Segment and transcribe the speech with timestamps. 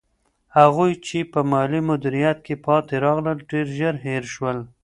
[0.57, 4.57] هغوی چې په مالي مدیریت کې پاتې راغلل، ډېر ژر هېر شول.